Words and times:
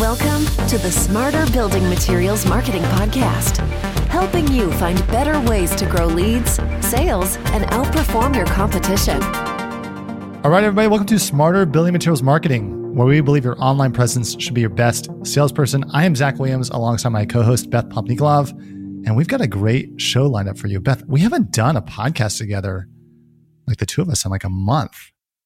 Welcome 0.00 0.46
to 0.68 0.78
the 0.78 0.90
Smarter 0.90 1.44
Building 1.52 1.86
Materials 1.90 2.46
Marketing 2.46 2.80
Podcast, 2.84 3.58
helping 4.08 4.50
you 4.50 4.72
find 4.72 5.06
better 5.08 5.38
ways 5.46 5.76
to 5.76 5.84
grow 5.84 6.06
leads, 6.06 6.52
sales, 6.80 7.36
and 7.52 7.66
outperform 7.66 8.34
your 8.34 8.46
competition. 8.46 9.22
All 10.42 10.50
right, 10.50 10.64
everybody, 10.64 10.88
welcome 10.88 11.06
to 11.06 11.18
Smarter 11.18 11.66
Building 11.66 11.92
Materials 11.92 12.22
Marketing, 12.22 12.94
where 12.94 13.06
we 13.06 13.20
believe 13.20 13.44
your 13.44 13.62
online 13.62 13.92
presence 13.92 14.42
should 14.42 14.54
be 14.54 14.62
your 14.62 14.70
best 14.70 15.10
salesperson. 15.22 15.84
I 15.92 16.06
am 16.06 16.16
Zach 16.16 16.38
Williams 16.38 16.70
alongside 16.70 17.10
my 17.10 17.26
co 17.26 17.42
host, 17.42 17.68
Beth 17.68 17.90
Popnikolov, 17.90 18.52
and 19.06 19.14
we've 19.18 19.28
got 19.28 19.42
a 19.42 19.46
great 19.46 20.00
show 20.00 20.26
lined 20.26 20.48
up 20.48 20.56
for 20.56 20.68
you. 20.68 20.80
Beth, 20.80 21.04
we 21.08 21.20
haven't 21.20 21.52
done 21.52 21.76
a 21.76 21.82
podcast 21.82 22.38
together, 22.38 22.88
like 23.66 23.76
the 23.76 23.84
two 23.84 24.00
of 24.00 24.08
us, 24.08 24.24
in 24.24 24.30
like 24.30 24.44
a 24.44 24.48
month. 24.48 24.96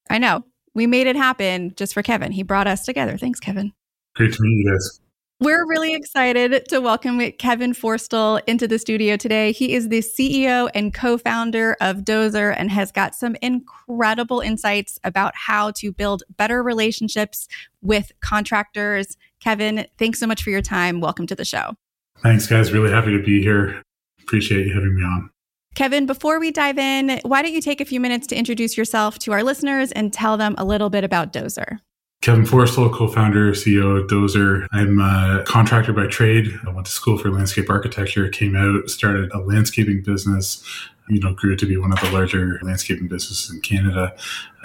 I 0.08 0.18
know. 0.18 0.44
We 0.76 0.86
made 0.86 1.08
it 1.08 1.16
happen 1.16 1.72
just 1.74 1.92
for 1.92 2.04
Kevin. 2.04 2.30
He 2.30 2.44
brought 2.44 2.68
us 2.68 2.84
together. 2.84 3.18
Thanks, 3.18 3.40
Kevin. 3.40 3.72
Great 4.16 4.32
to 4.34 4.42
meet 4.42 4.64
you 4.64 4.70
guys. 4.70 5.00
We're 5.40 5.66
really 5.66 5.94
excited 5.94 6.68
to 6.68 6.78
welcome 6.80 7.18
Kevin 7.32 7.72
Forestell 7.72 8.40
into 8.46 8.68
the 8.68 8.78
studio 8.78 9.16
today. 9.16 9.50
He 9.50 9.74
is 9.74 9.88
the 9.88 9.98
CEO 9.98 10.70
and 10.72 10.94
co 10.94 11.18
founder 11.18 11.76
of 11.80 11.98
DOZR 11.98 12.54
and 12.56 12.70
has 12.70 12.92
got 12.92 13.16
some 13.16 13.34
incredible 13.42 14.40
insights 14.40 15.00
about 15.02 15.34
how 15.34 15.72
to 15.72 15.90
build 15.90 16.22
better 16.36 16.62
relationships 16.62 17.48
with 17.82 18.12
contractors. 18.20 19.16
Kevin, 19.40 19.86
thanks 19.98 20.20
so 20.20 20.28
much 20.28 20.44
for 20.44 20.50
your 20.50 20.62
time. 20.62 21.00
Welcome 21.00 21.26
to 21.26 21.34
the 21.34 21.44
show. 21.44 21.74
Thanks, 22.22 22.46
guys. 22.46 22.70
Really 22.72 22.92
happy 22.92 23.10
to 23.10 23.22
be 23.22 23.42
here. 23.42 23.82
Appreciate 24.22 24.68
you 24.68 24.74
having 24.74 24.94
me 24.94 25.02
on. 25.02 25.30
Kevin, 25.74 26.06
before 26.06 26.38
we 26.38 26.52
dive 26.52 26.78
in, 26.78 27.18
why 27.24 27.42
don't 27.42 27.52
you 27.52 27.60
take 27.60 27.80
a 27.80 27.84
few 27.84 27.98
minutes 27.98 28.28
to 28.28 28.36
introduce 28.36 28.76
yourself 28.76 29.18
to 29.18 29.32
our 29.32 29.42
listeners 29.42 29.90
and 29.90 30.12
tell 30.12 30.36
them 30.36 30.54
a 30.56 30.64
little 30.64 30.88
bit 30.88 31.02
about 31.02 31.32
DOZR? 31.32 31.80
Kevin 32.24 32.46
Forestell, 32.46 32.90
co-founder, 32.90 33.52
CEO 33.52 34.00
of 34.00 34.08
DOZR. 34.08 34.66
I'm 34.72 34.98
a 34.98 35.44
contractor 35.46 35.92
by 35.92 36.06
trade. 36.06 36.58
I 36.66 36.70
went 36.70 36.86
to 36.86 36.90
school 36.90 37.18
for 37.18 37.30
landscape 37.30 37.68
architecture, 37.68 38.30
came 38.30 38.56
out, 38.56 38.88
started 38.88 39.30
a 39.32 39.40
landscaping 39.40 40.00
business, 40.00 40.64
you 41.08 41.20
know, 41.20 41.34
grew 41.34 41.54
to 41.56 41.66
be 41.66 41.76
one 41.76 41.92
of 41.92 42.00
the 42.00 42.10
larger 42.10 42.58
landscaping 42.62 43.08
businesses 43.08 43.50
in 43.50 43.60
Canada. 43.60 44.14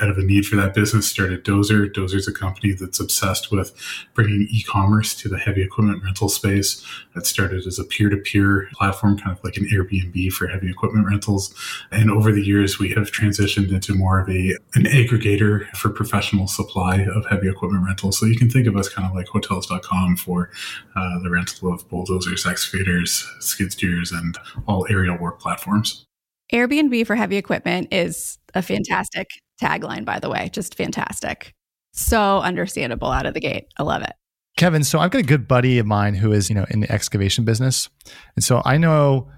Out 0.01 0.09
of 0.09 0.17
a 0.17 0.23
need 0.23 0.45
for 0.45 0.55
that 0.55 0.73
business, 0.73 1.09
started 1.09 1.43
DOZR. 1.43 1.91
DOZR 1.93 2.15
is 2.15 2.27
a 2.27 2.31
company 2.31 2.71
that's 2.71 3.01
obsessed 3.01 3.51
with 3.51 3.73
bringing 4.13 4.47
e-commerce 4.49 5.13
to 5.15 5.27
the 5.27 5.37
heavy 5.37 5.61
equipment 5.61 6.01
rental 6.01 6.29
space. 6.29 6.85
It 7.17 7.25
started 7.25 7.67
as 7.67 7.79
a 7.79 7.83
peer-to-peer 7.83 8.69
platform, 8.73 9.19
kind 9.19 9.35
of 9.37 9.43
like 9.43 9.57
an 9.57 9.65
Airbnb 9.65 10.31
for 10.31 10.47
heavy 10.47 10.69
equipment 10.69 11.05
rentals. 11.05 11.53
And 11.91 12.09
over 12.09 12.31
the 12.31 12.41
years, 12.41 12.79
we 12.79 12.91
have 12.91 13.11
transitioned 13.11 13.73
into 13.73 13.93
more 13.93 14.21
of 14.21 14.29
a 14.29 14.55
an 14.75 14.85
aggregator 14.85 15.69
for 15.75 15.89
professional 15.89 16.47
supply 16.47 17.01
of 17.01 17.25
heavy 17.25 17.49
equipment 17.49 17.85
rentals. 17.85 18.17
So 18.17 18.25
you 18.25 18.37
can 18.37 18.49
think 18.49 18.67
of 18.67 18.77
us 18.77 18.87
kind 18.87 19.05
of 19.05 19.13
like 19.13 19.27
Hotels.com 19.27 20.15
for 20.15 20.49
uh, 20.95 21.19
the 21.19 21.29
rental 21.29 21.73
of 21.73 21.89
bulldozers, 21.89 22.45
excavators, 22.45 23.27
skid 23.41 23.73
steers, 23.73 24.13
and 24.13 24.37
all 24.65 24.87
aerial 24.89 25.17
work 25.17 25.41
platforms. 25.41 26.05
Airbnb 26.53 27.05
for 27.05 27.15
heavy 27.15 27.37
equipment 27.37 27.89
is 27.91 28.37
a 28.55 28.61
fantastic 28.61 29.29
tagline, 29.61 30.05
by 30.05 30.19
the 30.19 30.29
way, 30.29 30.49
just 30.51 30.75
fantastic. 30.75 31.53
So 31.91 32.39
understandable 32.39 33.11
out 33.11 33.25
of 33.25 33.33
the 33.33 33.39
gate. 33.39 33.67
I 33.77 33.83
love 33.83 34.01
it. 34.01 34.13
Kevin, 34.57 34.83
so 34.83 34.99
I've 34.99 35.11
got 35.11 35.19
a 35.19 35.25
good 35.25 35.47
buddy 35.47 35.79
of 35.79 35.85
mine 35.85 36.15
who 36.15 36.31
is, 36.31 36.49
you 36.49 36.55
know, 36.55 36.65
in 36.69 36.81
the 36.81 36.91
excavation 36.91 37.45
business. 37.45 37.89
And 38.35 38.43
so 38.43 38.61
I 38.65 38.77
know 38.77 39.29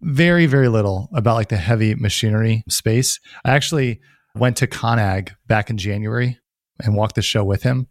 very, 0.00 0.46
very 0.46 0.68
little 0.68 1.08
about 1.12 1.34
like 1.34 1.48
the 1.48 1.56
heavy 1.56 1.94
machinery 1.94 2.64
space. 2.68 3.20
I 3.44 3.50
actually 3.50 4.00
went 4.34 4.56
to 4.58 4.66
ConAg 4.66 5.32
back 5.46 5.70
in 5.70 5.76
January 5.76 6.38
and 6.82 6.96
walked 6.96 7.16
the 7.16 7.22
show 7.22 7.44
with 7.44 7.62
him. 7.62 7.88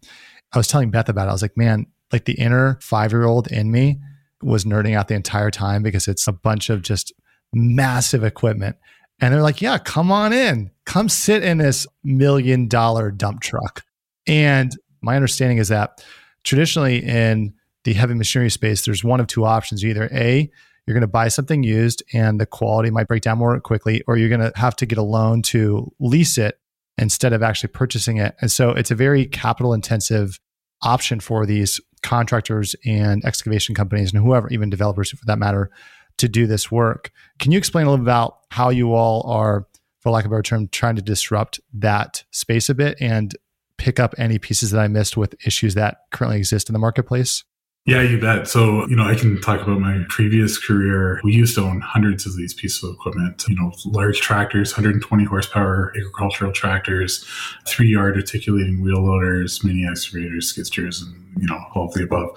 I 0.52 0.58
was 0.58 0.66
telling 0.66 0.90
Beth 0.90 1.08
about 1.08 1.26
it. 1.26 1.30
I 1.30 1.32
was 1.32 1.42
like, 1.42 1.56
man, 1.56 1.86
like 2.12 2.24
the 2.24 2.34
inner 2.34 2.78
five 2.82 3.12
year 3.12 3.24
old 3.24 3.46
in 3.48 3.70
me 3.70 4.00
was 4.42 4.64
nerding 4.64 4.96
out 4.96 5.08
the 5.08 5.14
entire 5.14 5.50
time 5.50 5.82
because 5.82 6.08
it's 6.08 6.26
a 6.26 6.32
bunch 6.32 6.70
of 6.70 6.82
just 6.82 7.12
massive 7.52 8.24
equipment. 8.24 8.76
And 9.20 9.34
they're 9.34 9.42
like, 9.42 9.60
yeah, 9.60 9.78
come 9.78 10.10
on 10.10 10.32
in, 10.32 10.70
come 10.86 11.08
sit 11.08 11.42
in 11.42 11.58
this 11.58 11.86
million 12.02 12.68
dollar 12.68 13.10
dump 13.10 13.40
truck. 13.40 13.84
And 14.26 14.74
my 15.02 15.16
understanding 15.16 15.58
is 15.58 15.68
that 15.68 16.04
traditionally 16.44 17.02
in 17.02 17.54
the 17.84 17.92
heavy 17.92 18.14
machinery 18.14 18.50
space, 18.50 18.84
there's 18.84 19.04
one 19.04 19.20
of 19.20 19.26
two 19.26 19.44
options. 19.44 19.84
Either 19.84 20.08
A, 20.12 20.50
you're 20.86 20.94
going 20.94 21.02
to 21.02 21.06
buy 21.06 21.28
something 21.28 21.62
used 21.62 22.02
and 22.12 22.40
the 22.40 22.46
quality 22.46 22.90
might 22.90 23.08
break 23.08 23.22
down 23.22 23.38
more 23.38 23.58
quickly, 23.60 24.02
or 24.06 24.16
you're 24.16 24.28
going 24.28 24.40
to 24.40 24.52
have 24.56 24.76
to 24.76 24.86
get 24.86 24.98
a 24.98 25.02
loan 25.02 25.42
to 25.42 25.92
lease 26.00 26.38
it 26.38 26.58
instead 26.98 27.32
of 27.32 27.42
actually 27.42 27.68
purchasing 27.68 28.18
it. 28.18 28.34
And 28.40 28.50
so 28.50 28.70
it's 28.70 28.90
a 28.90 28.94
very 28.94 29.26
capital 29.26 29.72
intensive 29.72 30.40
option 30.82 31.20
for 31.20 31.46
these 31.46 31.80
contractors 32.02 32.74
and 32.86 33.24
excavation 33.24 33.74
companies 33.74 34.12
and 34.12 34.22
whoever, 34.22 34.48
even 34.48 34.70
developers 34.70 35.10
for 35.10 35.24
that 35.26 35.38
matter, 35.38 35.70
to 36.20 36.28
do 36.28 36.46
this 36.46 36.70
work. 36.70 37.10
Can 37.38 37.52
you 37.52 37.58
explain 37.58 37.86
a 37.86 37.90
little 37.90 38.04
about 38.04 38.38
how 38.50 38.70
you 38.70 38.94
all 38.94 39.22
are, 39.30 39.66
for 40.00 40.10
lack 40.10 40.24
of 40.24 40.30
a 40.30 40.34
better 40.34 40.42
term, 40.42 40.68
trying 40.68 40.96
to 40.96 41.02
disrupt 41.02 41.60
that 41.74 42.24
space 42.30 42.68
a 42.68 42.74
bit 42.74 42.96
and 43.00 43.34
pick 43.76 43.98
up 43.98 44.14
any 44.18 44.38
pieces 44.38 44.70
that 44.70 44.80
I 44.80 44.88
missed 44.88 45.16
with 45.16 45.34
issues 45.46 45.74
that 45.74 46.02
currently 46.10 46.38
exist 46.38 46.68
in 46.68 46.72
the 46.72 46.78
marketplace? 46.78 47.44
Yeah, 47.86 48.02
you 48.02 48.20
bet. 48.20 48.46
So, 48.46 48.86
you 48.88 48.94
know, 48.94 49.04
I 49.04 49.14
can 49.14 49.40
talk 49.40 49.62
about 49.62 49.80
my 49.80 50.04
previous 50.10 50.58
career. 50.58 51.18
We 51.24 51.32
used 51.32 51.54
to 51.54 51.62
own 51.62 51.80
hundreds 51.80 52.26
of 52.26 52.36
these 52.36 52.52
pieces 52.52 52.84
of 52.84 52.94
equipment, 52.94 53.42
you 53.48 53.56
know, 53.56 53.72
large 53.86 54.20
tractors, 54.20 54.72
120 54.72 55.24
horsepower 55.24 55.90
agricultural 55.96 56.52
tractors, 56.52 57.24
three 57.66 57.88
yard 57.88 58.16
articulating 58.16 58.82
wheel 58.82 59.02
loaders, 59.06 59.64
mini 59.64 59.88
excavators, 59.90 60.48
skid 60.48 60.66
steers, 60.66 61.00
and, 61.00 61.14
you 61.38 61.46
know, 61.46 61.58
all 61.74 61.86
of 61.88 61.94
the 61.94 62.04
above. 62.04 62.28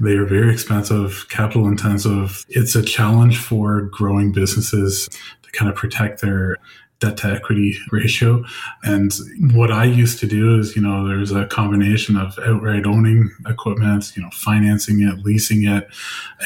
They 0.00 0.16
are 0.16 0.26
very 0.26 0.52
expensive, 0.52 1.26
capital 1.30 1.66
intensive. 1.66 2.44
It's 2.50 2.74
a 2.74 2.82
challenge 2.82 3.38
for 3.38 3.82
growing 3.82 4.32
businesses 4.32 5.08
to 5.42 5.50
kind 5.52 5.70
of 5.70 5.76
protect 5.76 6.20
their 6.20 6.58
debt 7.00 7.16
to 7.18 7.28
equity 7.28 7.76
ratio. 7.90 8.44
And 8.82 9.12
what 9.52 9.72
I 9.72 9.84
used 9.84 10.20
to 10.20 10.26
do 10.26 10.58
is, 10.58 10.76
you 10.76 10.82
know, 10.82 11.06
there's 11.06 11.32
a 11.32 11.46
combination 11.46 12.16
of 12.16 12.38
outright 12.38 12.86
owning 12.86 13.30
equipment, 13.46 14.12
you 14.16 14.22
know, 14.22 14.30
financing 14.32 15.02
it, 15.02 15.24
leasing 15.24 15.64
it, 15.64 15.88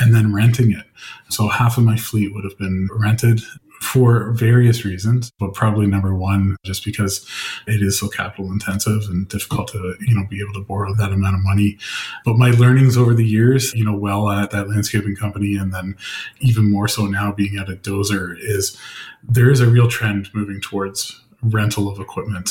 and 0.01 0.15
then 0.15 0.35
renting 0.35 0.71
it. 0.71 0.85
So 1.29 1.49
half 1.49 1.77
of 1.77 1.85
my 1.85 1.97
fleet 1.97 2.33
would 2.33 2.45
have 2.45 2.57
been 2.59 2.89
rented 2.93 3.41
for 3.85 4.33
various 4.33 4.85
reasons, 4.85 5.31
but 5.39 5.53
probably 5.53 5.87
number 5.87 6.15
one, 6.15 6.57
just 6.65 6.85
because 6.85 7.29
it 7.67 7.83
is 7.83 7.99
so 7.99 8.09
capital 8.09 8.51
intensive 8.51 9.03
and 9.11 9.29
difficult 9.29 9.69
to, 9.69 9.95
you 10.01 10.15
know, 10.15 10.27
be 10.29 10.41
able 10.41 10.55
to 10.55 10.67
borrow 10.67 10.95
that 10.95 11.13
amount 11.13 11.37
of 11.37 11.43
money. 11.43 11.79
But 12.25 12.39
my 12.39 12.51
learnings 12.51 12.97
over 12.97 13.15
the 13.15 13.27
years, 13.27 13.75
you 13.75 13.85
know, 13.85 13.97
well 13.97 14.31
at 14.31 14.51
that 14.53 14.69
landscaping 14.69 15.17
company 15.17 15.57
and 15.57 15.73
then 15.73 15.97
even 16.41 16.71
more 16.71 16.89
so 16.89 17.07
now 17.07 17.33
being 17.33 17.59
at 17.59 17.69
a 17.69 17.77
DOZR 17.77 18.37
is 18.39 18.77
there 19.23 19.51
is 19.51 19.61
a 19.61 19.69
real 19.69 19.89
trend 19.89 20.31
moving 20.35 20.61
towards 20.61 21.21
rental 21.43 21.89
of 21.89 22.01
equipment. 22.01 22.51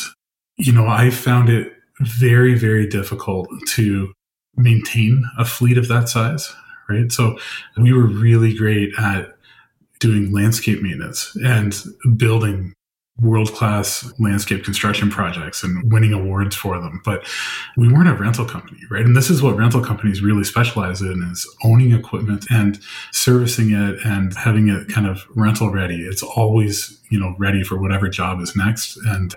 You 0.57 0.71
know, 0.71 0.87
I 0.87 1.09
found 1.09 1.49
it 1.49 1.73
very, 1.99 2.53
very 2.55 2.87
difficult 2.87 3.49
to 3.69 4.13
maintain 4.55 5.25
a 5.37 5.45
fleet 5.45 5.79
of 5.79 5.87
that 5.87 6.09
size, 6.09 6.53
right? 6.87 7.11
So 7.11 7.37
we 7.75 7.91
were 7.91 8.05
really 8.05 8.55
great 8.55 8.91
at 8.99 9.35
doing 10.03 10.33
landscape 10.33 10.81
maintenance 10.81 11.33
and 11.45 11.81
building 12.17 12.73
world 13.21 13.53
class 13.53 14.11
landscape 14.19 14.65
construction 14.65 15.09
projects 15.09 15.63
and 15.63 15.93
winning 15.93 16.11
awards 16.11 16.55
for 16.55 16.79
them. 16.81 16.99
But 17.05 17.25
we 17.77 17.87
weren't 17.87 18.09
a 18.09 18.15
rental 18.15 18.43
company, 18.43 18.79
right? 18.91 19.05
And 19.05 19.15
this 19.15 19.29
is 19.29 19.41
what 19.41 19.55
rental 19.55 19.81
companies 19.81 20.21
really 20.21 20.43
specialize 20.43 20.99
in 21.01 21.23
is 21.31 21.47
owning 21.63 21.93
equipment 21.93 22.45
and 22.49 22.79
servicing 23.11 23.71
it 23.71 23.99
and 24.03 24.33
having 24.33 24.67
it 24.67 24.89
kind 24.89 25.07
of 25.07 25.23
rental 25.35 25.69
ready. 25.69 26.01
It's 26.01 26.23
always, 26.23 26.99
you 27.09 27.19
know, 27.19 27.35
ready 27.37 27.63
for 27.63 27.79
whatever 27.79 28.09
job 28.09 28.41
is 28.41 28.55
next. 28.55 28.97
And 29.05 29.35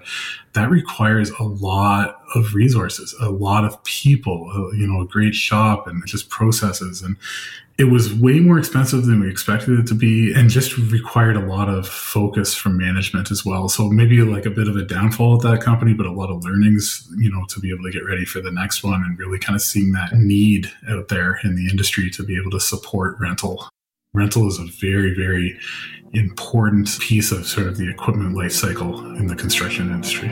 that 0.54 0.71
requires 0.71 1.31
a 1.38 1.43
lot 1.43 2.21
of 2.34 2.54
resources, 2.54 3.15
a 3.21 3.31
lot 3.31 3.65
of 3.65 3.82
people, 3.84 4.51
uh, 4.54 4.74
you 4.77 4.86
know, 4.86 5.03
a 5.03 5.07
great 5.07 5.34
shop 5.34 5.86
and 5.86 6.04
just 6.07 6.30
processes. 6.30 7.03
And 7.03 7.16
it 7.78 7.84
was 7.84 8.15
way 8.15 8.41
more 8.41 8.59
expensive 8.59 9.04
than 9.04 9.21
we 9.21 9.30
expected 9.30 9.78
it 9.78 9.86
to 9.89 9.95
be 9.95 10.33
and 10.33 10.48
just 10.48 10.78
required 10.78 11.36
a 11.36 11.45
lot 11.45 11.68
of 11.68 11.86
focus 11.86 12.54
from 12.54 12.78
management 12.78 13.30
as 13.30 13.45
well. 13.45 13.69
So 13.69 13.91
maybe 13.91 14.22
like 14.22 14.47
a 14.47 14.51
bit 14.51 14.69
of 14.69 14.77
a 14.77 14.83
downfall 14.83 15.36
at 15.36 15.42
that 15.42 15.60
company, 15.60 15.92
but 15.92 16.07
a 16.07 16.12
lot 16.12 16.30
of 16.30 16.42
learnings, 16.42 17.07
you 17.19 17.30
know, 17.30 17.45
to 17.51 17.60
be 17.60 17.71
able 17.71 17.84
to 17.84 17.91
get 17.91 18.07
ready 18.07 18.24
for 18.24 18.41
the 18.41 18.51
next 18.51 18.83
one 18.83 19.03
and 19.03 19.19
really 19.19 19.39
kind 19.39 19.54
of 19.54 19.60
seeing 19.60 19.92
that 19.92 20.15
need 20.15 20.72
out 20.89 21.09
there 21.09 21.39
in 21.45 21.54
the 21.57 21.69
industry 21.69 22.09
to 22.10 22.24
be 22.24 22.39
able 22.39 22.51
to 22.53 22.60
support 22.60 23.16
rental. 23.21 23.69
Rental 24.15 24.49
is 24.49 24.59
a 24.59 24.65
very, 24.81 25.15
very 25.15 25.59
important 26.13 26.99
piece 27.01 27.33
of 27.33 27.47
sort 27.47 27.67
of 27.67 27.77
the 27.77 27.91
equipment 27.91 28.35
life 28.35 28.53
cycle 28.53 28.99
in 29.17 29.27
the 29.27 29.37
construction 29.37 29.91
industry. 29.91 30.29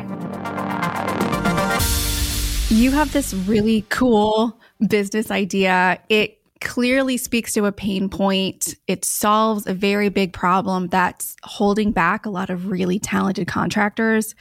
You 2.75 2.91
have 2.93 3.13
this 3.13 3.35
really 3.35 3.85
cool 3.91 4.59
business 4.89 5.31
idea. 5.31 6.01
It 6.09 6.41
clearly 6.61 7.17
speaks 7.17 7.53
to 7.53 7.67
a 7.67 7.73
pain 7.73 8.09
point. 8.09 8.75
It 8.89 9.05
solves 9.05 9.67
a 9.67 9.75
very 9.75 10.09
big 10.09 10.33
problem 10.33 10.89
that's 10.89 11.37
holding 11.43 11.93
back 11.93 12.25
a 12.25 12.31
lot 12.31 12.51
of 12.51 12.71
really 12.71 12.99
talented 12.99 13.47
contractors. 13.47 14.35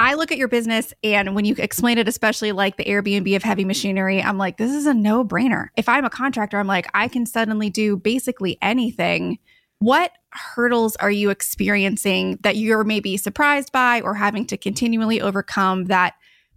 I 0.00 0.14
look 0.14 0.32
at 0.32 0.38
your 0.38 0.48
business 0.48 0.94
and 1.04 1.34
when 1.34 1.44
you 1.44 1.54
explain 1.58 1.98
it, 1.98 2.08
especially 2.08 2.52
like 2.52 2.78
the 2.78 2.84
Airbnb 2.84 3.36
of 3.36 3.42
heavy 3.42 3.66
machinery, 3.66 4.22
I'm 4.22 4.38
like, 4.38 4.56
this 4.56 4.72
is 4.72 4.86
a 4.86 4.94
no 4.94 5.22
brainer. 5.22 5.66
If 5.76 5.90
I'm 5.90 6.06
a 6.06 6.10
contractor, 6.10 6.58
I'm 6.58 6.66
like, 6.66 6.88
I 6.94 7.06
can 7.06 7.26
suddenly 7.26 7.68
do 7.68 7.98
basically 7.98 8.56
anything. 8.62 9.38
What 9.78 10.12
hurdles 10.30 10.96
are 10.96 11.10
you 11.10 11.28
experiencing 11.28 12.38
that 12.40 12.56
you're 12.56 12.82
maybe 12.82 13.18
surprised 13.18 13.72
by 13.72 14.00
or 14.00 14.14
having 14.14 14.46
to 14.46 14.56
continually 14.56 15.20
overcome 15.20 15.84
that 15.84 16.14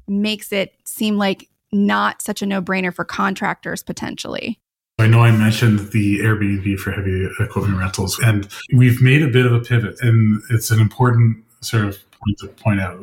makes 0.08 0.54
it 0.54 0.78
seem 0.86 1.18
like 1.18 1.50
not 1.74 2.22
such 2.22 2.42
a 2.42 2.46
no 2.46 2.62
brainer 2.62 2.96
for 2.96 3.04
contractors 3.04 3.84
potentially? 3.84 4.58
I 5.00 5.08
know 5.08 5.20
I 5.20 5.32
mentioned 5.32 5.92
the 5.92 6.20
Airbnb 6.20 6.78
for 6.78 6.94
heavy 6.94 7.28
equipment 7.42 7.78
rentals, 7.78 8.18
and 8.20 8.48
we've 8.74 9.02
made 9.02 9.22
a 9.22 9.28
bit 9.28 9.46
of 9.46 9.52
a 9.52 9.60
pivot, 9.60 9.98
and 10.00 10.42
it's 10.50 10.72
an 10.72 10.80
important 10.80 11.44
sort 11.64 11.86
of 11.86 11.98
point 12.12 12.38
to 12.40 12.48
point 12.64 12.82
out 12.82 13.00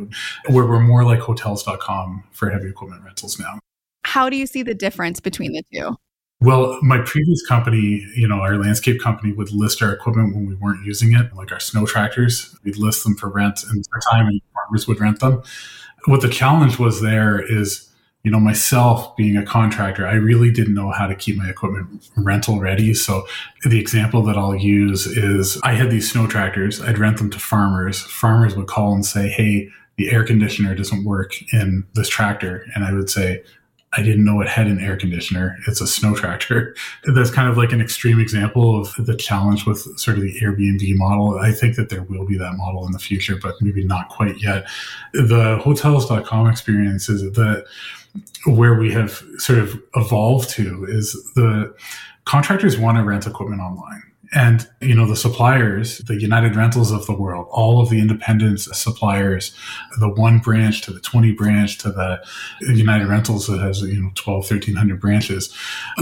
where 0.49 0.67
we're 0.67 0.81
more 0.81 1.05
like 1.05 1.21
hotels.com 1.21 2.25
for 2.33 2.51
heavy 2.51 2.69
equipment 2.69 3.03
rentals 3.05 3.39
now. 3.39 3.59
How 4.05 4.29
do 4.29 4.37
you 4.37 4.47
see 4.47 4.63
the 4.63 4.75
difference 4.75 5.21
between 5.21 5.53
the 5.53 5.63
two? 5.73 5.97
Well, 6.43 6.79
my 6.83 6.99
previous 7.03 7.47
company, 7.47 8.07
you 8.17 8.27
know, 8.27 8.41
our 8.41 8.57
landscape 8.57 8.99
company 9.01 9.33
would 9.33 9.53
list 9.53 9.83
our 9.83 9.93
equipment 9.93 10.35
when 10.35 10.47
we 10.47 10.55
weren't 10.55 10.87
using 10.87 11.15
it, 11.15 11.35
like 11.35 11.53
our 11.53 11.61
snow 11.61 11.85
tractors. 11.85 12.57
We'd 12.65 12.79
list 12.79 13.05
them 13.05 13.15
for 13.15 13.29
rent 13.29 13.63
and 13.63 13.85
for 13.91 14.01
time 14.11 14.27
and 14.27 14.41
farmers 14.55 14.89
would 14.89 15.01
rent 15.01 15.21
them. 15.21 15.43
What 16.07 16.23
the 16.23 16.31
challenge 16.31 16.79
was 16.79 17.03
there 17.03 17.39
is 17.39 17.90
you 18.23 18.31
know, 18.31 18.41
myself 18.41 19.17
being 19.17 19.37
a 19.37 19.45
contractor, 19.45 20.07
I 20.07 20.15
really 20.15 20.51
didn't 20.51 20.75
know 20.75 20.91
how 20.91 21.07
to 21.07 21.15
keep 21.15 21.37
my 21.37 21.49
equipment 21.49 22.09
rental 22.17 22.61
ready. 22.61 22.93
So 22.93 23.27
the 23.65 23.81
example 23.81 24.23
that 24.25 24.37
I'll 24.37 24.55
use 24.55 25.07
is 25.07 25.59
I 25.65 25.73
had 25.73 25.91
these 25.91 26.11
snow 26.11 26.27
tractors. 26.27 26.83
I'd 26.83 26.99
rent 26.99 27.17
them 27.17 27.31
to 27.31 27.39
farmers. 27.39 28.01
Farmers 28.01 28.57
would 28.57 28.67
call 28.67 28.93
and 28.93 29.07
say, 29.07 29.29
Hey, 29.29 29.71
the 29.97 30.11
air 30.11 30.25
conditioner 30.25 30.75
doesn't 30.75 31.05
work 31.05 31.35
in 31.53 31.87
this 31.95 32.09
tractor. 32.09 32.67
And 32.75 32.85
I 32.85 32.93
would 32.93 33.09
say, 33.09 33.43
I 33.93 34.03
didn't 34.03 34.25
know 34.25 34.41
it 34.41 34.49
had 34.49 34.69
an 34.69 34.79
air 34.79 34.97
conditioner. 34.97 35.57
It's 35.67 35.81
a 35.81 35.87
snow 35.87 36.15
tractor. 36.15 36.77
That's 37.15 37.31
kind 37.31 37.49
of 37.49 37.57
like 37.57 37.73
an 37.73 37.81
extreme 37.81 38.21
example 38.21 38.81
of 38.81 38.95
the 39.05 39.17
challenge 39.17 39.67
with 39.67 39.81
sort 39.99 40.17
of 40.17 40.23
the 40.23 40.39
Airbnb 40.41 40.97
model. 40.97 41.39
I 41.39 41.53
think 41.53 41.77
that 41.77 41.89
there 41.89 42.03
will 42.03 42.25
be 42.25 42.39
that 42.39 42.55
model 42.55 42.87
in 42.87 42.93
the 42.93 43.01
future, 43.01 43.37
but 43.41 43.57
maybe 43.61 43.85
not 43.85 44.09
quite 44.09 44.41
yet. 44.41 44.67
The 45.13 45.61
hotels.com 45.63 46.49
experience 46.49 47.09
is 47.09 47.23
that 47.33 47.65
where 48.45 48.75
we 48.75 48.93
have 48.93 49.23
sort 49.39 49.59
of 49.59 49.81
evolved 49.97 50.51
to 50.51 50.85
is 50.89 51.13
the 51.35 51.75
contractors 52.25 52.79
want 52.79 52.97
to 52.97 53.05
rent 53.05 53.27
equipment 53.27 53.61
online. 53.61 54.03
And, 54.33 54.69
you 54.81 54.95
know, 54.95 55.07
the 55.07 55.17
suppliers, 55.17 55.99
the 55.99 56.15
United 56.15 56.55
Rentals 56.55 56.93
of 56.93 57.05
the 57.07 57.13
world, 57.13 57.49
all 57.51 57.81
of 57.81 57.91
the 57.91 58.01
independent 58.01 58.61
suppliers, 58.61 59.57
the 59.99 60.09
one 60.09 60.39
branch 60.39 60.83
to 60.83 60.93
the 60.93 61.01
20 61.01 61.33
branch 61.33 61.79
to 61.79 61.91
the 61.91 62.23
United 62.61 63.09
Rentals 63.09 63.49
that 63.49 63.59
has, 63.59 63.83
you 63.83 64.01
know, 64.01 64.11
12, 64.15 64.51
1300 64.51 65.01
branches, 65.01 65.53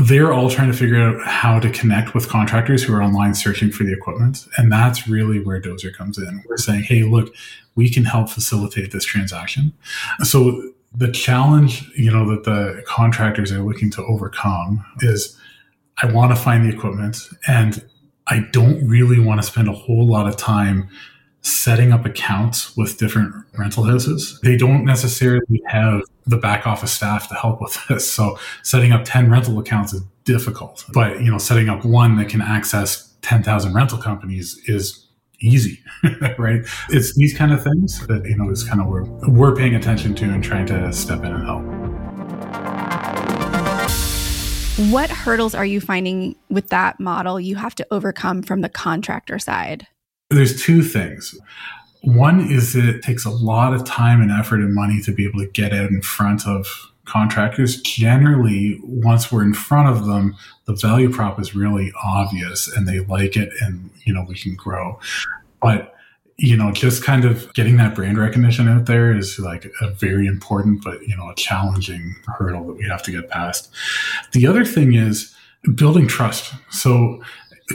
they're 0.03 0.33
all 0.33 0.51
trying 0.51 0.71
to 0.71 0.77
figure 0.77 1.01
out 1.01 1.27
how 1.27 1.59
to 1.59 1.71
connect 1.71 2.15
with 2.15 2.29
contractors 2.29 2.83
who 2.83 2.95
are 2.95 3.03
online 3.03 3.35
searching 3.35 3.71
for 3.71 3.85
the 3.85 3.95
equipment. 3.95 4.47
And 4.59 4.71
that's 4.71 5.09
really 5.09 5.41
where 5.41 5.61
DOZR 5.61 5.95
comes 5.95 6.19
in. 6.19 6.45
We're 6.47 6.59
saying, 6.59 6.83
hey, 6.83 7.05
look, 7.05 7.35
we 7.77 7.89
can 7.89 8.05
help 8.05 8.29
facilitate 8.29 8.93
this 8.93 9.05
transaction. 9.05 9.73
So 10.23 10.73
the 10.95 11.11
challenge, 11.13 11.89
you 11.97 12.11
know, 12.11 12.29
that 12.31 12.45
the 12.45 12.83
contractors 12.87 13.53
are 13.53 13.63
looking 13.63 13.91
to 13.93 14.05
overcome 14.05 14.85
is 15.01 15.35
I 16.03 16.13
want 16.13 16.31
to 16.31 16.37
find 16.37 16.65
the 16.65 16.75
equipment 16.75 17.29
and 17.47 17.85
I 18.29 18.47
don't 18.53 18.87
really 18.87 19.19
want 19.19 19.41
to 19.41 19.47
spend 19.47 19.69
a 19.69 19.73
whole 19.73 20.07
lot 20.07 20.29
of 20.29 20.37
time 20.37 20.89
setting 21.43 21.93
up 21.93 22.05
accounts 22.05 22.77
with 22.77 22.99
different 22.99 23.35
rental 23.57 23.85
houses. 23.85 24.39
They 24.43 24.57
don't 24.57 24.85
necessarily 24.85 25.63
have 25.67 26.03
the 26.27 26.37
back 26.37 26.67
office 26.67 26.93
staff 26.93 27.29
to 27.29 27.35
help 27.35 27.61
with 27.61 27.79
this. 27.89 28.11
So 28.11 28.39
setting 28.63 28.93
up 28.93 29.03
10 29.05 29.31
rental 29.31 29.59
accounts 29.59 29.93
is 29.93 30.03
difficult. 30.25 30.85
But, 30.93 31.23
you 31.23 31.31
know, 31.31 31.39
setting 31.39 31.69
up 31.69 31.85
one 31.85 32.17
that 32.17 32.29
can 32.29 32.43
access 32.43 33.15
10,000 33.23 33.73
rental 33.73 33.99
companies 33.99 34.61
is 34.67 35.07
easy, 35.41 35.81
right? 36.39 36.67
It's 36.91 37.15
these 37.15 37.37
kind 37.37 37.53
of 37.53 37.63
things 37.63 38.07
that, 38.09 38.25
you 38.25 38.37
know, 38.37 38.51
is 38.51 38.65
kind 38.65 38.81
of 38.81 38.89
where 38.89 39.05
we're 39.29 39.55
paying 39.55 39.75
attention 39.75 40.15
to 40.17 40.25
and 40.25 40.43
trying 40.43 40.67
to 40.67 40.93
step 40.93 41.21
in 41.21 41.33
and 41.33 41.45
help. 41.45 41.68
What 44.79 45.11
hurdles 45.11 45.57
are 45.57 45.67
you 45.67 45.81
finding 45.81 46.37
with 46.51 46.69
that 46.69 47.01
model 47.01 47.41
you 47.41 47.57
have 47.57 47.75
to 47.75 47.87
overcome 47.91 48.45
from 48.45 48.61
the 48.61 48.69
contractor 48.69 49.41
side? 49.41 49.89
There's 50.31 50.63
two 50.63 50.85
things. 50.85 51.37
One 52.03 52.49
is 52.49 52.75
that 52.75 52.85
it 52.85 53.03
takes 53.03 53.25
a 53.25 53.31
lot 53.31 53.75
of 53.75 53.85
time 53.85 54.23
and 54.23 54.31
effort 54.31 54.61
and 54.61 54.73
money 54.73 55.03
to 55.03 55.11
be 55.11 55.27
able 55.27 55.41
to 55.41 55.49
get 55.49 55.73
out 55.73 55.91
in 55.91 56.01
front 56.01 56.47
of 56.47 56.93
contractors, 57.07 57.81
generally, 57.83 58.79
once 58.85 59.33
we're 59.33 59.43
in 59.43 59.55
front 59.55 59.89
of 59.89 60.07
them, 60.07 60.37
the 60.67 60.75
value 60.75 61.11
prop 61.11 61.41
is 61.41 61.57
really 61.57 61.91
obvious 62.05 62.69
and 62.69 62.87
they 62.87 63.01
like 63.01 63.37
it 63.37 63.49
and, 63.61 63.91
you 64.05 64.13
know, 64.13 64.25
we 64.29 64.37
can 64.37 64.55
grow. 64.55 65.01
But, 65.61 65.93
you 66.39 66.57
know, 66.57 66.71
just 66.71 67.03
kind 67.03 67.25
of 67.25 67.53
getting 67.55 67.77
that 67.77 67.95
brand 67.95 68.17
recognition 68.17 68.69
out 68.69 68.87
there 68.87 69.17
is 69.17 69.39
like 69.41 69.71
a 69.81 69.91
very 69.91 70.27
important, 70.27 70.85
but, 70.85 71.03
you 71.03 71.17
know, 71.17 71.29
a 71.29 71.35
challenging 71.35 72.15
hurdle 72.27 72.65
that 72.69 72.75
we 72.75 72.85
have 72.85 73.03
to 73.03 73.11
get 73.11 73.29
past. 73.29 73.71
The 74.33 74.47
other 74.47 74.65
thing 74.65 74.95
is 74.95 75.35
building 75.75 76.07
trust. 76.07 76.55
So, 76.71 77.21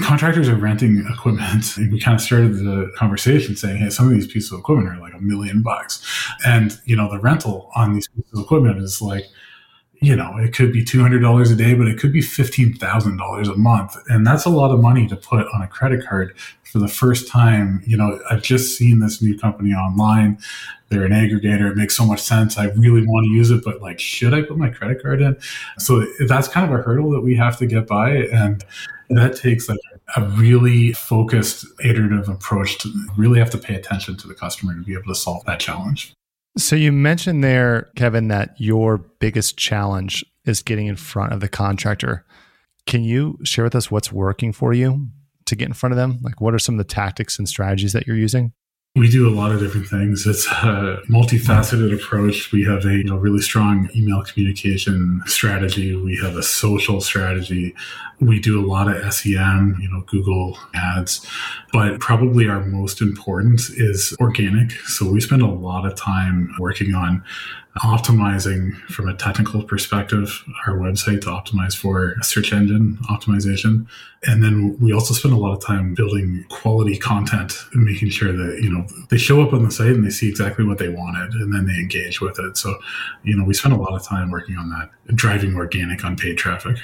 contractors 0.01 0.49
are 0.49 0.55
renting 0.55 1.05
equipment. 1.13 1.77
And 1.77 1.91
we 1.91 1.99
kind 1.99 2.15
of 2.15 2.21
started 2.21 2.55
the 2.55 2.91
conversation 2.95 3.55
saying, 3.55 3.77
hey, 3.77 3.89
some 3.89 4.07
of 4.07 4.13
these 4.13 4.25
pieces 4.25 4.51
of 4.51 4.59
equipment 4.59 4.89
are 4.89 4.99
like 4.99 5.13
a 5.13 5.19
million 5.19 5.61
bucks. 5.61 6.03
And, 6.45 6.79
you 6.85 6.95
know, 6.95 7.11
the 7.11 7.19
rental 7.19 7.69
on 7.75 7.93
these 7.93 8.07
pieces 8.07 8.31
of 8.33 8.39
equipment 8.39 8.79
is 8.79 9.01
like, 9.01 9.25
you 10.03 10.15
know, 10.15 10.37
it 10.37 10.53
could 10.53 10.73
be 10.73 10.83
$200 10.83 11.51
a 11.51 11.55
day, 11.55 11.73
but 11.73 11.87
it 11.87 11.97
could 11.97 12.11
be 12.11 12.21
$15,000 12.21 13.53
a 13.53 13.57
month. 13.57 13.97
And 14.07 14.27
that's 14.27 14.45
a 14.45 14.49
lot 14.49 14.71
of 14.71 14.79
money 14.79 15.07
to 15.07 15.15
put 15.15 15.47
on 15.53 15.61
a 15.61 15.67
credit 15.67 16.05
card 16.05 16.35
for 16.63 16.79
the 16.79 16.87
first 16.87 17.27
time. 17.27 17.81
You 17.85 17.97
know, 17.97 18.19
I've 18.29 18.41
just 18.41 18.77
seen 18.77 18.99
this 18.99 19.21
new 19.21 19.37
company 19.37 19.71
online. 19.71 20.39
They're 20.89 21.05
an 21.05 21.11
aggregator. 21.11 21.71
It 21.71 21.77
makes 21.77 21.95
so 21.95 22.05
much 22.05 22.21
sense. 22.21 22.57
I 22.57 22.65
really 22.71 23.05
want 23.07 23.25
to 23.25 23.31
use 23.31 23.49
it, 23.49 23.63
but 23.63 23.81
like, 23.81 23.99
should 23.99 24.33
I 24.33 24.41
put 24.41 24.57
my 24.57 24.69
credit 24.69 25.01
card 25.01 25.21
in? 25.21 25.37
So 25.79 26.05
that's 26.27 26.47
kind 26.47 26.71
of 26.71 26.77
a 26.77 26.81
hurdle 26.83 27.11
that 27.11 27.21
we 27.21 27.35
have 27.35 27.57
to 27.57 27.65
get 27.65 27.87
by. 27.87 28.09
And 28.09 28.63
that 29.09 29.35
takes 29.35 29.69
like 29.69 29.79
a 30.15 30.21
really 30.21 30.91
focused 30.93 31.65
iterative 31.83 32.27
approach 32.29 32.77
to 32.79 32.91
really 33.17 33.39
have 33.39 33.49
to 33.51 33.57
pay 33.57 33.75
attention 33.75 34.17
to 34.17 34.27
the 34.27 34.33
customer 34.33 34.73
to 34.75 34.83
be 34.83 34.93
able 34.93 35.13
to 35.13 35.15
solve 35.15 35.45
that 35.45 35.59
challenge. 35.59 36.13
So 36.57 36.75
you 36.75 36.91
mentioned 36.91 37.43
there, 37.43 37.89
Kevin, 37.95 38.27
that 38.27 38.55
your 38.59 38.97
biggest 38.97 39.57
challenge 39.57 40.23
is 40.45 40.61
getting 40.61 40.87
in 40.87 40.95
front 40.95 41.33
of 41.33 41.39
the 41.39 41.49
contractor. 41.49 42.25
Can 42.85 43.03
you 43.03 43.39
share 43.43 43.63
with 43.63 43.75
us 43.75 43.89
what's 43.89 44.11
working 44.11 44.53
for 44.53 44.73
you 44.73 45.07
to 45.45 45.55
get 45.55 45.67
in 45.67 45.73
front 45.73 45.93
of 45.93 45.97
them? 45.97 46.19
Like, 46.21 46.41
what 46.41 46.53
are 46.53 46.59
some 46.59 46.75
of 46.75 46.77
the 46.77 46.93
tactics 46.93 47.39
and 47.39 47.49
strategies 47.49 47.93
that 47.93 48.05
you're 48.05 48.15
using? 48.15 48.53
We 48.95 49.09
do 49.09 49.27
a 49.27 49.33
lot 49.33 49.51
of 49.51 49.59
different 49.59 49.87
things. 49.87 50.27
It's 50.27 50.45
a 50.45 50.99
multifaceted 51.09 51.95
approach. 51.95 52.51
We 52.51 52.63
have 52.65 52.85
a 52.85 52.91
you 52.91 53.05
know, 53.05 53.15
really 53.17 53.41
strong 53.41 53.89
email 53.95 54.21
communication 54.21 55.23
strategy. 55.25 55.95
We 55.95 56.15
have 56.17 56.35
a 56.35 56.43
social 56.43 57.01
strategy. 57.01 57.73
We 58.19 58.39
do 58.39 58.63
a 58.63 58.67
lot 58.67 58.95
of 58.95 59.11
SEM, 59.11 59.79
you 59.81 59.89
know, 59.89 60.01
Google 60.05 60.59
ads, 60.75 61.25
but 61.71 61.99
probably 62.01 62.47
our 62.47 62.63
most 62.65 63.01
important 63.01 63.61
is 63.77 64.15
organic. 64.19 64.73
So 64.85 65.09
we 65.09 65.21
spend 65.21 65.41
a 65.41 65.47
lot 65.47 65.87
of 65.87 65.95
time 65.95 66.53
working 66.59 66.93
on 66.93 67.23
optimizing 67.79 68.75
from 68.87 69.09
a 69.09 69.15
technical 69.15 69.63
perspective 69.63 70.43
our 70.67 70.75
website 70.75 71.21
to 71.21 71.27
optimize 71.27 71.75
for 71.75 72.15
search 72.21 72.53
engine 72.53 72.97
optimization. 73.09 73.87
And 74.25 74.43
then 74.43 74.77
we 74.79 74.93
also 74.93 75.13
spend 75.13 75.33
a 75.33 75.37
lot 75.37 75.53
of 75.57 75.63
time 75.63 75.95
building 75.95 76.45
quality 76.49 76.97
content 76.97 77.53
and 77.73 77.83
making 77.83 78.09
sure 78.09 78.31
that 78.31 78.59
you 78.61 78.71
know 78.71 78.85
they 79.09 79.17
show 79.17 79.41
up 79.41 79.53
on 79.53 79.63
the 79.63 79.71
site 79.71 79.91
and 79.91 80.05
they 80.05 80.11
see 80.11 80.29
exactly 80.29 80.63
what 80.65 80.77
they 80.77 80.89
wanted 80.89 81.33
and 81.33 81.53
then 81.53 81.65
they 81.65 81.73
engage 81.73 82.21
with 82.21 82.39
it. 82.39 82.57
So 82.57 82.77
you 83.23 83.35
know 83.35 83.43
we 83.43 83.55
spend 83.55 83.73
a 83.73 83.77
lot 83.77 83.93
of 83.93 84.03
time 84.03 84.29
working 84.29 84.55
on 84.55 84.69
that 84.69 84.91
driving 85.15 85.55
organic 85.55 86.03
unpaid 86.03 86.37
traffic. 86.37 86.77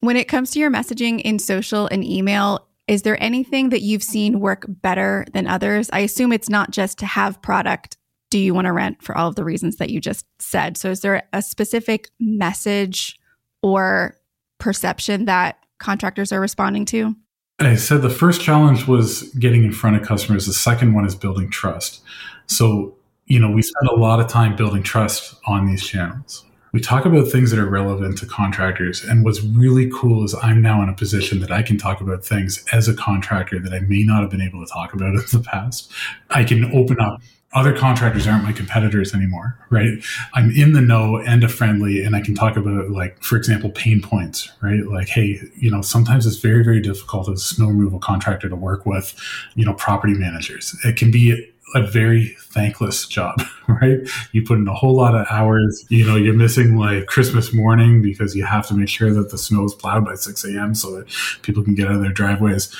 When 0.00 0.16
it 0.16 0.28
comes 0.28 0.52
to 0.52 0.60
your 0.60 0.70
messaging 0.70 1.20
in 1.22 1.40
social 1.40 1.88
and 1.88 2.04
email 2.04 2.64
is 2.86 3.02
there 3.02 3.22
anything 3.22 3.68
that 3.68 3.82
you've 3.82 4.02
seen 4.02 4.40
work 4.40 4.64
better 4.66 5.26
than 5.34 5.46
others? 5.46 5.90
I 5.92 6.00
assume 6.00 6.32
it's 6.32 6.48
not 6.48 6.70
just 6.70 6.96
to 7.00 7.06
have 7.06 7.42
product 7.42 7.98
do 8.30 8.38
you 8.38 8.54
want 8.54 8.66
to 8.66 8.72
rent 8.72 9.02
for 9.02 9.16
all 9.16 9.28
of 9.28 9.34
the 9.34 9.44
reasons 9.44 9.76
that 9.76 9.90
you 9.90 10.00
just 10.00 10.26
said? 10.38 10.76
So, 10.76 10.90
is 10.90 11.00
there 11.00 11.22
a 11.32 11.42
specific 11.42 12.10
message 12.20 13.18
or 13.62 14.16
perception 14.58 15.24
that 15.26 15.58
contractors 15.78 16.32
are 16.32 16.40
responding 16.40 16.84
to? 16.86 17.14
I 17.60 17.74
said 17.74 18.02
the 18.02 18.10
first 18.10 18.40
challenge 18.40 18.86
was 18.86 19.22
getting 19.34 19.64
in 19.64 19.72
front 19.72 19.96
of 19.96 20.06
customers. 20.06 20.46
The 20.46 20.52
second 20.52 20.94
one 20.94 21.04
is 21.04 21.16
building 21.16 21.50
trust. 21.50 22.00
So, 22.46 22.96
you 23.26 23.40
know, 23.40 23.50
we 23.50 23.62
spend 23.62 23.88
a 23.88 23.96
lot 23.96 24.20
of 24.20 24.28
time 24.28 24.54
building 24.54 24.82
trust 24.82 25.34
on 25.46 25.66
these 25.66 25.84
channels. 25.84 26.44
We 26.72 26.80
talk 26.80 27.04
about 27.04 27.28
things 27.28 27.50
that 27.50 27.58
are 27.58 27.68
relevant 27.68 28.18
to 28.18 28.26
contractors. 28.26 29.02
And 29.02 29.24
what's 29.24 29.42
really 29.42 29.90
cool 29.92 30.22
is 30.22 30.34
I'm 30.34 30.62
now 30.62 30.82
in 30.82 30.88
a 30.88 30.94
position 30.94 31.40
that 31.40 31.50
I 31.50 31.62
can 31.62 31.78
talk 31.78 32.00
about 32.00 32.24
things 32.24 32.64
as 32.72 32.88
a 32.88 32.94
contractor 32.94 33.58
that 33.58 33.72
I 33.72 33.80
may 33.80 34.02
not 34.04 34.20
have 34.20 34.30
been 34.30 34.42
able 34.42 34.64
to 34.64 34.70
talk 34.70 34.92
about 34.92 35.08
in 35.14 35.24
the 35.32 35.42
past. 35.44 35.90
I 36.30 36.44
can 36.44 36.64
open 36.76 37.00
up 37.00 37.20
other 37.54 37.74
contractors 37.74 38.26
aren't 38.26 38.44
my 38.44 38.52
competitors 38.52 39.14
anymore, 39.14 39.58
right? 39.70 40.04
I'm 40.34 40.50
in 40.50 40.74
the 40.74 40.82
know 40.82 41.16
and 41.16 41.42
a 41.42 41.48
friendly, 41.48 42.04
and 42.04 42.14
I 42.14 42.20
can 42.20 42.34
talk 42.34 42.56
about 42.56 42.90
like, 42.90 43.22
for 43.22 43.36
example, 43.36 43.70
pain 43.70 44.02
points, 44.02 44.50
right? 44.60 44.84
Like, 44.84 45.08
hey, 45.08 45.40
you 45.56 45.70
know, 45.70 45.80
sometimes 45.80 46.26
it's 46.26 46.36
very, 46.36 46.62
very 46.62 46.80
difficult 46.80 47.28
as 47.30 47.40
a 47.40 47.44
snow 47.44 47.68
removal 47.68 48.00
contractor 48.00 48.50
to 48.50 48.56
work 48.56 48.84
with, 48.84 49.14
you 49.54 49.64
know, 49.64 49.72
property 49.74 50.12
managers. 50.12 50.76
It 50.84 50.96
can 50.96 51.10
be 51.10 51.50
a 51.74 51.86
very 51.86 52.36
thankless 52.40 53.06
job, 53.06 53.40
right? 53.68 53.98
You 54.32 54.44
put 54.44 54.58
in 54.58 54.68
a 54.68 54.74
whole 54.74 54.96
lot 54.96 55.14
of 55.14 55.26
hours. 55.30 55.86
You 55.88 56.06
know, 56.06 56.16
you're 56.16 56.34
missing 56.34 56.76
like 56.76 57.06
Christmas 57.06 57.52
morning 57.52 58.02
because 58.02 58.34
you 58.34 58.44
have 58.44 58.66
to 58.68 58.74
make 58.74 58.88
sure 58.88 59.12
that 59.12 59.30
the 59.30 59.38
snow 59.38 59.64
is 59.64 59.74
plowed 59.74 60.04
by 60.04 60.14
6 60.14 60.44
a.m. 60.44 60.74
so 60.74 60.96
that 60.96 61.06
people 61.42 61.62
can 61.62 61.74
get 61.74 61.88
out 61.88 61.94
of 61.94 62.02
their 62.02 62.12
driveways. 62.12 62.74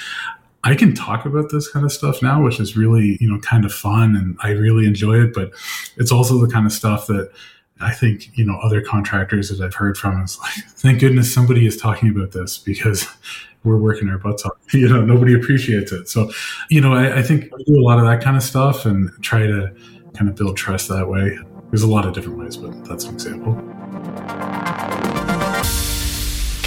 I 0.69 0.75
can 0.75 0.95
talk 0.95 1.25
about 1.25 1.51
this 1.51 1.71
kind 1.71 1.87
of 1.87 1.93
stuff 1.93 2.21
now, 2.23 2.43
which 2.43 2.61
is 2.61 2.77
really, 2.77 3.17
you 3.23 3.31
know, 3.31 3.39
kind 3.41 3.65
of 3.65 3.73
fun 3.73 4.15
and 4.15 4.37
I 4.43 4.51
really 4.51 4.87
enjoy 4.87 5.19
it. 5.25 5.33
But 5.33 5.53
it's 5.97 6.13
also 6.13 6.45
the 6.45 6.53
kind 6.53 6.67
of 6.67 6.73
stuff 6.73 7.07
that 7.07 7.33
I 7.81 7.95
think, 7.95 8.37
you 8.37 8.45
know, 8.45 8.59
other 8.63 8.83
contractors 8.83 9.49
that 9.49 9.65
I've 9.65 9.75
heard 9.75 9.97
from 9.97 10.23
is 10.23 10.39
like, 10.39 10.53
thank 10.69 11.01
goodness 11.01 11.33
somebody 11.33 11.67
is 11.67 11.79
talking 11.79 12.11
about 12.11 12.33
this 12.33 12.59
because 12.59 13.07
we're 13.65 13.79
working 13.79 14.11
our 14.11 14.19
butts 14.19 14.45
off. 14.45 14.53
You 14.75 14.87
know, 14.87 15.03
nobody 15.03 15.33
appreciates 15.33 15.91
it. 15.93 16.11
So, 16.11 16.31
you 16.69 16.83
know, 16.83 16.93
I, 16.93 17.21
I 17.21 17.23
think 17.23 17.45
I 17.45 17.63
do 17.67 17.81
a 17.81 17.81
lot 17.81 17.99
of 17.99 18.05
that 18.05 18.23
kind 18.23 18.37
of 18.37 18.43
stuff 18.43 18.85
and 18.85 19.11
try 19.23 19.47
to 19.47 19.75
kind 20.13 20.29
of 20.29 20.37
build 20.37 20.59
trust 20.59 20.91
that 20.91 21.09
way. 21.09 21.39
There's 21.71 21.83
a 21.83 21.89
lot 21.89 22.07
of 22.07 22.13
different 22.13 22.39
ways, 22.39 22.59
but 22.59 22.85
that's 22.85 23.05
an 23.05 23.15
example. 23.15 23.55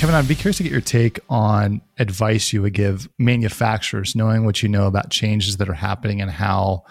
Kevin, 0.01 0.15
I'd 0.15 0.27
be 0.27 0.33
curious 0.33 0.57
to 0.57 0.63
get 0.63 0.71
your 0.71 0.81
take 0.81 1.19
on 1.29 1.79
advice 1.99 2.51
you 2.51 2.63
would 2.63 2.73
give 2.73 3.07
manufacturers, 3.19 4.15
knowing 4.15 4.45
what 4.45 4.63
you 4.63 4.67
know 4.67 4.87
about 4.87 5.11
changes 5.11 5.57
that 5.57 5.69
are 5.69 5.73
happening 5.73 6.21
and 6.21 6.31
how 6.31 6.85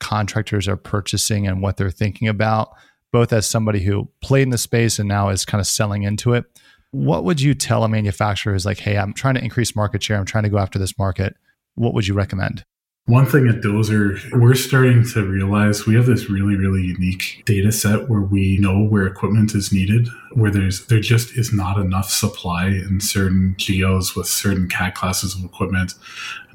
contractors 0.00 0.66
are 0.66 0.78
purchasing 0.78 1.46
and 1.46 1.60
what 1.60 1.76
they're 1.76 1.90
thinking 1.90 2.26
about, 2.26 2.70
both 3.12 3.34
as 3.34 3.46
somebody 3.46 3.80
who 3.80 4.08
played 4.22 4.44
in 4.44 4.48
the 4.48 4.56
space 4.56 4.98
and 4.98 5.06
now 5.06 5.28
is 5.28 5.44
kind 5.44 5.60
of 5.60 5.66
selling 5.66 6.04
into 6.04 6.32
it. 6.32 6.46
What 6.90 7.24
would 7.24 7.38
you 7.38 7.52
tell 7.52 7.84
a 7.84 7.88
manufacturer 7.90 8.54
who's 8.54 8.64
like, 8.64 8.78
hey, 8.78 8.96
I'm 8.96 9.12
trying 9.12 9.34
to 9.34 9.44
increase 9.44 9.76
market 9.76 10.02
share, 10.02 10.16
I'm 10.16 10.24
trying 10.24 10.44
to 10.44 10.48
go 10.48 10.56
after 10.56 10.78
this 10.78 10.96
market? 10.96 11.36
What 11.74 11.92
would 11.92 12.06
you 12.06 12.14
recommend? 12.14 12.64
One 13.06 13.26
thing 13.26 13.46
at 13.48 13.56
DOZR, 13.56 14.40
we're 14.40 14.54
starting 14.54 15.04
to 15.08 15.26
realize 15.26 15.84
we 15.84 15.94
have 15.94 16.06
this 16.06 16.30
really, 16.30 16.56
really 16.56 16.80
unique 16.80 17.42
data 17.44 17.70
set 17.70 18.08
where 18.08 18.22
we 18.22 18.56
know 18.56 18.82
where 18.82 19.06
equipment 19.06 19.54
is 19.54 19.70
needed, 19.70 20.08
where 20.32 20.50
there's 20.50 20.86
there 20.86 21.00
just 21.00 21.36
is 21.36 21.52
not 21.52 21.78
enough 21.78 22.08
supply 22.08 22.68
in 22.68 23.02
certain 23.02 23.56
geos 23.58 24.16
with 24.16 24.26
certain 24.26 24.70
CAT 24.70 24.94
classes 24.94 25.34
of 25.34 25.44
equipment 25.44 25.92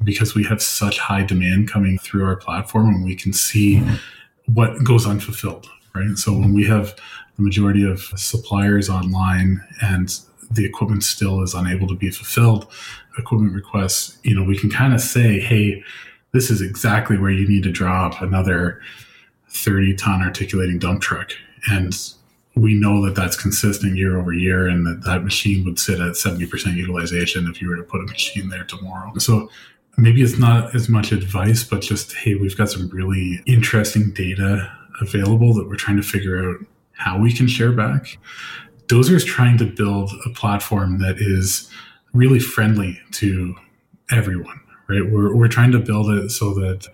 because 0.02 0.34
we 0.34 0.42
have 0.42 0.60
such 0.60 0.98
high 0.98 1.22
demand 1.22 1.70
coming 1.70 1.98
through 1.98 2.24
our 2.24 2.34
platform 2.34 2.88
and 2.88 3.04
we 3.04 3.14
can 3.14 3.32
see 3.32 3.80
what 4.46 4.82
goes 4.82 5.06
unfulfilled. 5.06 5.70
Right. 5.94 6.18
So 6.18 6.32
when 6.32 6.52
we 6.52 6.66
have 6.66 6.96
the 7.36 7.42
majority 7.42 7.88
of 7.88 8.00
suppliers 8.16 8.90
online 8.90 9.64
and 9.82 10.12
the 10.50 10.66
equipment 10.66 11.04
still 11.04 11.44
is 11.44 11.54
unable 11.54 11.86
to 11.86 11.94
be 11.94 12.10
fulfilled, 12.10 12.66
equipment 13.18 13.54
requests, 13.54 14.18
you 14.24 14.34
know, 14.34 14.42
we 14.42 14.58
can 14.58 14.68
kind 14.68 14.94
of 14.94 15.00
say, 15.00 15.38
hey, 15.38 15.84
this 16.32 16.50
is 16.50 16.60
exactly 16.60 17.18
where 17.18 17.30
you 17.30 17.48
need 17.48 17.62
to 17.64 17.72
drop 17.72 18.20
another 18.22 18.80
30 19.48 19.94
ton 19.96 20.22
articulating 20.22 20.78
dump 20.78 21.02
truck. 21.02 21.32
And 21.70 21.96
we 22.54 22.74
know 22.74 23.04
that 23.04 23.14
that's 23.14 23.40
consistent 23.40 23.96
year 23.96 24.18
over 24.18 24.32
year 24.32 24.66
and 24.66 24.86
that 24.86 25.04
that 25.04 25.24
machine 25.24 25.64
would 25.64 25.78
sit 25.78 26.00
at 26.00 26.12
70% 26.12 26.74
utilization 26.74 27.46
if 27.48 27.60
you 27.60 27.68
were 27.68 27.76
to 27.76 27.82
put 27.82 28.00
a 28.00 28.06
machine 28.06 28.48
there 28.48 28.64
tomorrow. 28.64 29.12
So 29.18 29.50
maybe 29.96 30.22
it's 30.22 30.38
not 30.38 30.74
as 30.74 30.88
much 30.88 31.12
advice, 31.12 31.64
but 31.64 31.82
just, 31.82 32.12
hey, 32.14 32.34
we've 32.34 32.56
got 32.56 32.70
some 32.70 32.88
really 32.88 33.42
interesting 33.46 34.12
data 34.12 34.70
available 35.00 35.54
that 35.54 35.68
we're 35.68 35.76
trying 35.76 35.96
to 35.96 36.02
figure 36.02 36.48
out 36.48 36.56
how 36.92 37.18
we 37.18 37.32
can 37.32 37.48
share 37.48 37.72
back. 37.72 38.18
DOZR 38.86 39.14
is 39.14 39.24
trying 39.24 39.56
to 39.58 39.64
build 39.64 40.10
a 40.26 40.30
platform 40.30 40.98
that 40.98 41.16
is 41.18 41.70
really 42.12 42.40
friendly 42.40 43.00
to 43.12 43.54
everyone 44.10 44.60
right? 44.90 45.10
We're, 45.10 45.34
we're 45.34 45.48
trying 45.48 45.72
to 45.72 45.78
build 45.78 46.10
it 46.10 46.30
so 46.30 46.52
that 46.54 46.86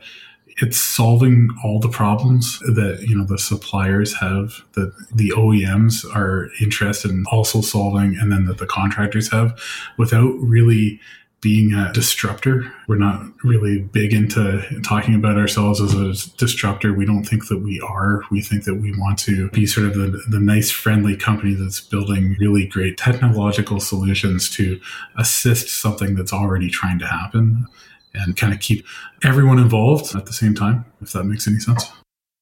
it's 0.58 0.78
solving 0.78 1.50
all 1.64 1.80
the 1.80 1.88
problems 1.88 2.58
that 2.60 3.04
you 3.06 3.16
know 3.16 3.24
the 3.24 3.38
suppliers 3.38 4.14
have 4.14 4.62
that 4.72 4.92
the 5.14 5.30
OEMs 5.30 6.04
are 6.14 6.48
interested 6.60 7.10
in 7.10 7.24
also 7.30 7.60
solving 7.60 8.16
and 8.18 8.32
then 8.32 8.46
that 8.46 8.58
the 8.58 8.66
contractors 8.66 9.30
have 9.30 9.58
without 9.98 10.34
really 10.38 10.98
being 11.46 11.72
a 11.74 11.92
disruptor. 11.92 12.64
We're 12.88 12.98
not 12.98 13.22
really 13.44 13.78
big 13.78 14.12
into 14.12 14.64
talking 14.82 15.14
about 15.14 15.38
ourselves 15.38 15.80
as 15.80 15.94
a 15.94 16.36
disruptor. 16.36 16.92
We 16.92 17.06
don't 17.06 17.22
think 17.22 17.46
that 17.46 17.58
we 17.58 17.80
are. 17.86 18.22
We 18.32 18.40
think 18.40 18.64
that 18.64 18.74
we 18.74 18.92
want 18.98 19.20
to 19.20 19.48
be 19.50 19.64
sort 19.64 19.86
of 19.86 19.94
the, 19.94 20.20
the 20.28 20.40
nice, 20.40 20.72
friendly 20.72 21.16
company 21.16 21.54
that's 21.54 21.80
building 21.80 22.34
really 22.40 22.66
great 22.66 22.98
technological 22.98 23.78
solutions 23.78 24.50
to 24.56 24.80
assist 25.18 25.68
something 25.68 26.16
that's 26.16 26.32
already 26.32 26.68
trying 26.68 26.98
to 26.98 27.06
happen 27.06 27.68
and 28.12 28.36
kind 28.36 28.52
of 28.52 28.58
keep 28.58 28.84
everyone 29.22 29.60
involved 29.60 30.16
at 30.16 30.26
the 30.26 30.32
same 30.32 30.52
time, 30.52 30.84
if 31.00 31.12
that 31.12 31.22
makes 31.22 31.46
any 31.46 31.60
sense. 31.60 31.92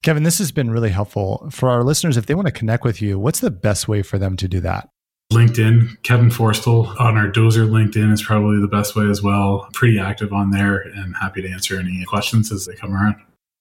Kevin, 0.03 0.23
this 0.23 0.39
has 0.39 0.51
been 0.51 0.71
really 0.71 0.89
helpful 0.89 1.47
for 1.51 1.69
our 1.69 1.85
listeners. 1.85 2.17
If 2.17 2.25
they 2.25 2.35
want 2.35 2.47
to 2.47 2.53
connect 2.53 2.85
with 2.85 3.03
you, 3.03 3.19
what's 3.19 3.41
the 3.41 3.51
best 3.51 3.87
way 3.87 4.01
for 4.01 4.17
them 4.17 4.35
to 4.39 4.49
do 4.49 4.61
that? 4.61 4.89
LinkedIn, 5.35 6.03
Kevin 6.03 6.31
Forestell 6.31 6.99
on 7.01 7.17
our 7.17 7.29
DOZR 7.29 7.69
LinkedIn 7.69 8.13
is 8.13 8.23
probably 8.23 8.61
the 8.61 8.69
best 8.69 8.97
way 8.97 9.07
as 9.07 9.23
well. 9.23 9.69
Pretty 9.73 9.99
active 9.99 10.33
on 10.33 10.51
there 10.51 10.79
and 10.79 11.15
happy 11.17 11.43
to 11.43 11.49
answer 11.51 11.79
any 11.79 12.05
questions 12.05 12.51
as 12.51 12.67
they 12.67 12.75
come 12.75 12.95
around. 12.95 13.17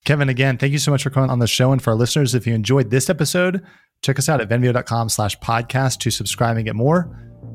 Kevin, 0.05 0.29
again, 0.29 0.57
thank 0.57 0.73
you 0.73 0.79
so 0.79 0.91
much 0.91 1.03
for 1.03 1.09
coming 1.09 1.29
on 1.29 1.39
the 1.39 1.47
show. 1.47 1.71
And 1.71 1.81
for 1.81 1.91
our 1.91 1.95
listeners, 1.95 2.35
if 2.35 2.45
you 2.45 2.53
enjoyed 2.53 2.89
this 2.89 3.09
episode, 3.09 3.63
check 4.01 4.19
us 4.19 4.27
out 4.27 4.41
at 4.41 4.49
venveo.com 4.49 5.09
slash 5.09 5.37
podcast 5.39 5.99
to 5.99 6.11
subscribe 6.11 6.57
and 6.57 6.65
get 6.65 6.75
more. 6.75 7.09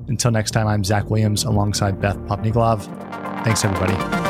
Until 0.08 0.30
next 0.30 0.52
time, 0.52 0.66
I'm 0.66 0.84
Zach 0.84 1.10
Williams 1.10 1.44
alongside 1.44 2.00
Beth 2.00 2.16
Popniglov. 2.20 2.84
Thanks, 3.44 3.64
everybody. 3.64 4.27